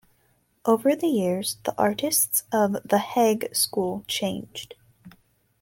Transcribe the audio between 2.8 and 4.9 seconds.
the Hague School changed.